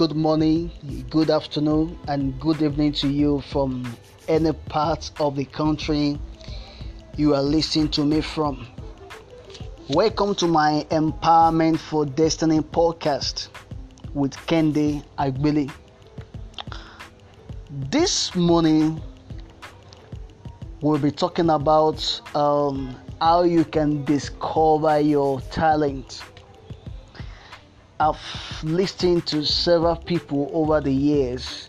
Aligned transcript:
good 0.00 0.16
morning, 0.16 0.70
good 1.10 1.28
afternoon, 1.28 1.98
and 2.08 2.40
good 2.40 2.62
evening 2.62 2.90
to 2.90 3.06
you 3.06 3.38
from 3.42 3.84
any 4.28 4.50
part 4.50 5.10
of 5.20 5.36
the 5.36 5.44
country 5.44 6.18
you 7.18 7.34
are 7.34 7.42
listening 7.42 7.86
to 7.86 8.02
me 8.02 8.22
from. 8.22 8.66
Welcome 9.90 10.34
to 10.36 10.46
my 10.46 10.86
Empowerment 10.90 11.78
for 11.78 12.06
Destiny 12.06 12.60
podcast 12.60 13.48
with 14.14 14.32
Kendi 14.46 15.04
Agbili. 15.18 15.70
This 17.90 18.34
morning, 18.34 19.02
we'll 20.80 20.98
be 20.98 21.10
talking 21.10 21.50
about 21.50 22.22
um, 22.34 22.96
how 23.20 23.42
you 23.42 23.66
can 23.66 24.02
discover 24.06 24.98
your 24.98 25.42
talent. 25.42 26.22
I've 28.00 28.64
listened 28.64 29.26
to 29.26 29.44
several 29.44 29.94
people 29.94 30.50
over 30.54 30.80
the 30.80 30.90
years, 30.90 31.68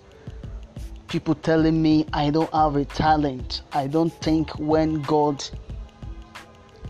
people 1.09 1.35
telling 1.35 1.81
me 1.81 2.05
I 2.13 2.29
don't 2.29 2.51
have 2.53 2.77
a 2.77 2.85
talent. 2.85 3.63
I 3.73 3.87
don't 3.87 4.13
think 4.21 4.57
when 4.57 5.01
God 5.01 5.43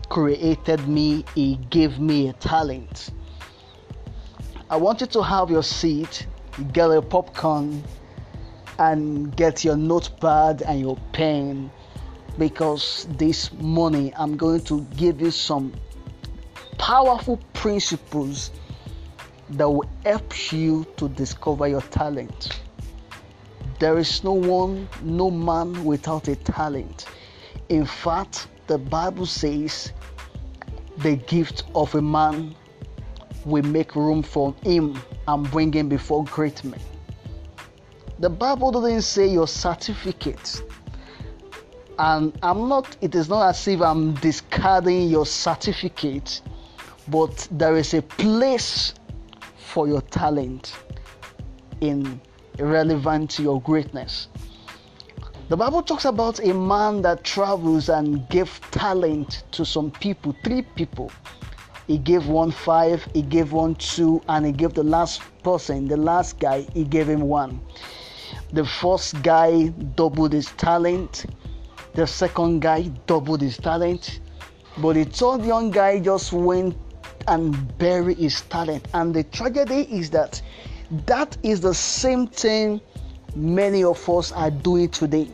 created 0.08 0.86
me, 0.86 1.24
He 1.34 1.56
gave 1.70 1.98
me 1.98 2.28
a 2.28 2.34
talent. 2.34 3.10
I 4.70 4.76
want 4.76 5.00
you 5.00 5.08
to 5.08 5.22
have 5.24 5.50
your 5.50 5.64
seat, 5.64 6.28
get 6.72 6.92
a 6.92 7.02
popcorn, 7.02 7.82
and 8.78 9.34
get 9.34 9.64
your 9.64 9.76
notepad 9.76 10.62
and 10.62 10.78
your 10.78 10.96
pen 11.12 11.68
because 12.38 13.08
this 13.10 13.52
morning 13.54 14.12
I'm 14.16 14.36
going 14.36 14.60
to 14.66 14.82
give 14.96 15.20
you 15.20 15.32
some 15.32 15.72
powerful 16.78 17.38
principles 17.54 18.52
that 19.52 19.68
will 19.68 19.88
help 20.04 20.52
you 20.52 20.86
to 20.96 21.08
discover 21.08 21.68
your 21.68 21.82
talent. 21.82 22.60
There 23.78 23.98
is 23.98 24.24
no 24.24 24.32
one, 24.32 24.88
no 25.02 25.30
man 25.30 25.84
without 25.84 26.28
a 26.28 26.36
talent. 26.36 27.06
In 27.68 27.84
fact, 27.84 28.48
the 28.66 28.78
Bible 28.78 29.26
says 29.26 29.92
the 30.98 31.16
gift 31.16 31.64
of 31.74 31.94
a 31.94 32.02
man 32.02 32.54
will 33.44 33.64
make 33.64 33.96
room 33.96 34.22
for 34.22 34.54
him 34.62 34.98
and 35.26 35.50
bring 35.50 35.72
him 35.72 35.88
before 35.88 36.24
great 36.24 36.62
men. 36.64 36.80
The 38.18 38.30
Bible 38.30 38.70
doesn't 38.70 39.02
say 39.02 39.26
your 39.26 39.48
certificate. 39.48 40.62
And 41.98 42.36
I'm 42.42 42.68
not, 42.68 42.96
it 43.00 43.14
is 43.14 43.28
not 43.28 43.48
as 43.48 43.66
if 43.68 43.80
I'm 43.80 44.14
discarding 44.14 45.08
your 45.08 45.26
certificate, 45.26 46.40
but 47.08 47.48
there 47.50 47.76
is 47.76 47.94
a 47.94 48.02
place 48.02 48.94
for 49.72 49.88
your 49.88 50.02
talent 50.02 50.76
in 51.80 52.20
relevant 52.58 53.30
to 53.30 53.42
your 53.42 53.60
greatness. 53.62 54.28
The 55.48 55.56
Bible 55.56 55.82
talks 55.82 56.04
about 56.04 56.40
a 56.40 56.52
man 56.52 57.00
that 57.02 57.24
travels 57.24 57.88
and 57.88 58.28
gave 58.28 58.60
talent 58.70 59.44
to 59.52 59.64
some 59.64 59.90
people, 59.90 60.36
three 60.44 60.62
people. 60.62 61.10
He 61.86 61.98
gave 61.98 62.28
one 62.28 62.50
five, 62.50 63.06
he 63.14 63.22
gave 63.22 63.52
one 63.52 63.74
two, 63.76 64.22
and 64.28 64.46
he 64.46 64.52
gave 64.52 64.74
the 64.74 64.84
last 64.84 65.22
person, 65.42 65.88
the 65.88 65.96
last 65.96 66.38
guy, 66.38 66.66
he 66.74 66.84
gave 66.84 67.08
him 67.08 67.22
one. 67.22 67.60
The 68.52 68.66
first 68.66 69.22
guy 69.22 69.68
doubled 69.96 70.32
his 70.34 70.52
talent. 70.52 71.26
The 71.94 72.06
second 72.06 72.60
guy 72.60 72.82
doubled 73.06 73.40
his 73.40 73.56
talent. 73.56 74.20
But 74.78 74.94
the 74.94 75.04
third 75.04 75.44
young 75.44 75.70
guy 75.70 75.98
just 75.98 76.32
went 76.32 76.76
and 77.28 77.76
bury 77.78 78.14
his 78.14 78.42
talent. 78.42 78.86
And 78.94 79.14
the 79.14 79.24
tragedy 79.24 79.82
is 79.82 80.10
that 80.10 80.40
that 81.06 81.36
is 81.42 81.60
the 81.60 81.74
same 81.74 82.26
thing 82.26 82.80
many 83.34 83.82
of 83.84 84.08
us 84.08 84.32
are 84.32 84.50
doing 84.50 84.88
today. 84.90 85.28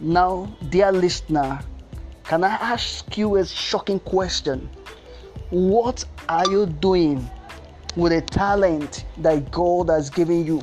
Now, 0.00 0.50
dear 0.70 0.92
listener, 0.92 1.60
can 2.24 2.44
I 2.44 2.50
ask 2.54 3.18
you 3.18 3.36
a 3.36 3.46
shocking 3.46 4.00
question? 4.00 4.70
What 5.50 6.04
are 6.28 6.48
you 6.48 6.66
doing 6.66 7.28
with 7.96 8.12
the 8.12 8.20
talent 8.22 9.04
that 9.18 9.50
God 9.50 9.90
has 9.90 10.10
given 10.10 10.46
you? 10.46 10.60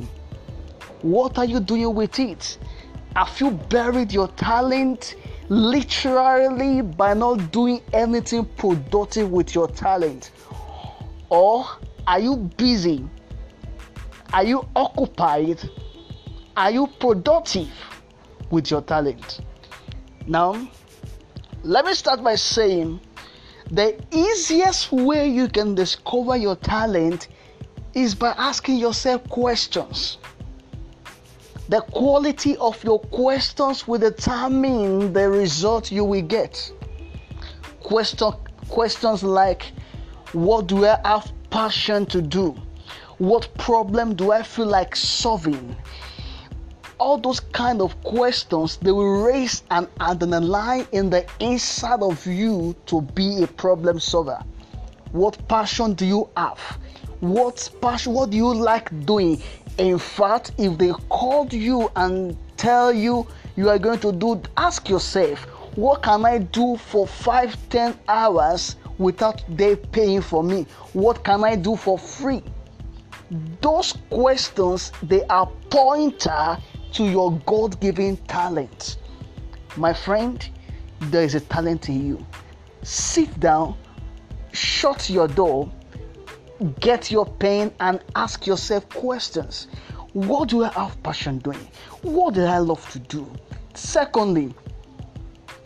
What 1.02 1.38
are 1.38 1.46
you 1.46 1.60
doing 1.60 1.94
with 1.94 2.20
it? 2.20 2.58
Have 3.16 3.40
you 3.42 3.52
buried 3.52 4.12
your 4.14 4.30
talent 4.30 5.16
literally 5.50 6.82
by 6.82 7.14
not 7.14 7.52
doing 7.52 7.82
anything 7.94 8.46
productive 8.58 9.32
with 9.32 9.56
your 9.56 9.68
talent? 9.68 10.32
Or 11.30 11.66
are 12.06 12.20
you 12.20 12.38
busy? 12.58 13.08
Are 14.34 14.44
you 14.44 14.68
occupied? 14.76 15.70
Are 16.56 16.72
you 16.72 16.88
productive 17.00 17.70
with 18.50 18.72
your 18.72 18.82
talent? 18.82 19.40
Now, 20.26 20.70
let 21.64 21.86
me 21.86 21.94
start 21.94 22.24
by 22.24 22.36
saying 22.36 23.00
the 23.72 24.00
easiest 24.12 24.92
way 24.92 25.30
you 25.30 25.48
can 25.48 25.76
discover 25.76 26.38
your 26.38 26.56
talent 26.56 27.28
is 27.94 28.16
by 28.16 28.34
asking 28.38 28.78
yourself 28.78 29.28
questions. 29.30 30.18
The 31.70 31.82
quality 31.82 32.56
of 32.58 32.82
your 32.86 33.00
questions 33.00 33.90
will 33.90 34.00
determine 34.00 35.12
the 35.12 35.28
result 35.28 35.92
you 35.92 36.06
will 36.06 36.22
get. 36.22 36.72
Question, 37.82 38.32
questions 38.70 39.22
like 39.22 39.74
What 40.32 40.68
do 40.68 40.86
I 40.86 40.98
have 41.04 41.30
passion 41.50 42.06
to 42.06 42.22
do? 42.22 42.56
What 43.18 43.50
problem 43.58 44.16
do 44.16 44.32
I 44.32 44.44
feel 44.44 44.68
like 44.68 44.96
solving? 44.96 45.76
All 47.00 47.18
those 47.18 47.42
kind 47.42 47.82
of 47.82 48.02
questions 48.02 48.78
they 48.78 48.94
will 48.94 49.24
raise 49.24 49.64
an 49.70 49.88
adrenaline 50.00 50.88
in 50.94 51.10
the 51.10 51.26
inside 51.42 52.02
of 52.02 52.26
you 52.26 52.78
to 52.86 53.02
be 53.02 53.44
a 53.44 53.48
problem 53.48 54.00
solver. 54.00 54.42
What 55.12 55.46
passion 55.50 55.96
do 55.96 56.06
you 56.06 56.30
have? 56.38 56.80
What 57.20 57.70
passion? 57.82 58.14
What 58.14 58.30
do 58.30 58.38
you 58.38 58.54
like 58.54 59.06
doing? 59.06 59.42
In 59.78 60.00
fact, 60.00 60.52
if 60.58 60.78
they 60.78 60.92
called 61.10 61.54
you 61.54 61.92
and 61.96 62.36
tell 62.58 62.92
you 62.92 63.28
you 63.56 63.70
are 63.70 63.78
going 63.78 64.00
to 64.00 64.12
do, 64.12 64.42
ask 64.58 64.90
yourself, 64.90 65.44
what 65.76 66.02
can 66.02 66.26
I 66.26 66.40
do 66.40 66.78
for 66.78 67.06
five, 67.06 67.56
ten 67.70 67.98
hours 68.08 68.78
without 68.98 69.44
they 69.56 69.76
paying 69.76 70.22
for 70.22 70.44
me? 70.44 70.66
What 70.94 71.24
can 71.24 71.44
I 71.44 71.56
do 71.56 71.76
for 71.76 72.00
free? 72.00 72.44
Those 73.62 73.94
questions 74.10 74.92
they 75.04 75.24
are 75.26 75.46
pointer 75.70 76.58
to 76.94 77.04
your 77.04 77.34
God-given 77.46 78.18
talent. 78.26 78.98
My 79.76 79.94
friend, 79.94 80.50
there 81.00 81.24
is 81.24 81.36
a 81.36 81.42
talent 81.42 81.90
in 81.90 82.08
you. 82.08 82.26
Sit 82.82 83.40
down, 83.40 83.78
shut 84.54 85.10
your 85.10 85.28
door, 85.28 85.72
get 86.80 87.12
your 87.12 87.26
pen 87.26 87.74
and 87.80 88.04
ask 88.16 88.48
yourself 88.48 88.88
questions. 88.90 89.68
What 90.14 90.50
do 90.50 90.64
I 90.64 90.70
have 90.70 91.02
passion 91.04 91.40
doing? 91.40 91.68
What 92.02 92.34
do 92.34 92.44
I 92.44 92.58
love 92.60 92.90
to 92.92 93.00
do? 93.00 93.32
Secondly, 93.74 94.54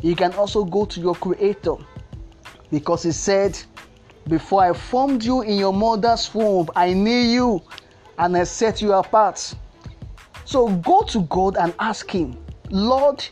you 0.01 0.15
can 0.15 0.33
also 0.33 0.65
go 0.65 0.85
to 0.85 0.99
your 0.99 1.15
creator 1.15 1.75
because 2.71 3.03
he 3.03 3.11
said, 3.11 3.57
Before 4.27 4.63
I 4.63 4.73
formed 4.73 5.23
you 5.23 5.41
in 5.41 5.57
your 5.57 5.73
mother's 5.73 6.33
womb, 6.33 6.67
I 6.75 6.93
knew 6.93 7.11
you 7.11 7.61
and 8.17 8.35
I 8.35 8.43
set 8.43 8.81
you 8.81 8.93
apart. 8.93 9.53
So 10.45 10.67
go 10.67 11.01
to 11.03 11.21
God 11.23 11.55
and 11.57 11.73
ask 11.79 12.09
Him, 12.11 12.37
Lord, 12.69 13.25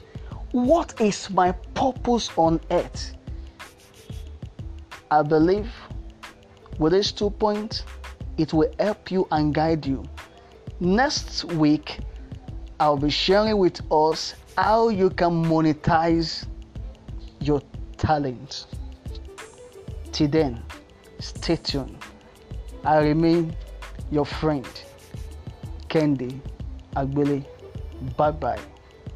what 0.52 1.00
is 1.02 1.30
my 1.30 1.52
purpose 1.52 2.30
on 2.38 2.62
earth? 2.72 3.16
I 5.12 5.22
believe 5.24 5.72
with 6.80 6.94
these 6.94 7.12
two 7.12 7.30
points, 7.30 7.84
it 8.38 8.54
will 8.54 8.74
help 8.80 9.12
you 9.12 9.28
and 9.32 9.54
guide 9.54 9.86
you. 9.86 10.04
Next 10.80 11.44
week, 11.44 12.00
I'll 12.80 12.98
be 12.98 13.10
sharing 13.10 13.58
with 13.58 13.82
us 13.92 14.34
how 14.58 14.90
you 14.90 15.10
can 15.10 15.44
monetize 15.46 16.48
your 17.42 17.62
talent. 17.98 18.66
Till 20.14 20.30
then, 20.30 20.64
stay 21.20 21.58
tuned. 21.58 21.98
I 22.86 23.00
remain 23.00 23.54
your 24.10 24.26
friend, 24.26 24.66
Kendi 25.90 26.40
Agbele. 26.96 27.46
Bye 28.16 28.32
bye. 28.32 28.60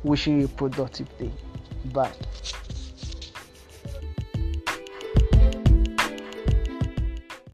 Wishing 0.03 0.39
you 0.39 0.45
a 0.45 0.49
productive 0.49 1.07
day. 1.17 1.31
Bye. 1.93 2.11